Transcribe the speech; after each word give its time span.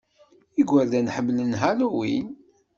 Igerdan 0.61 1.11
ḥemmlen 1.15 1.51
Halloween. 1.61 2.27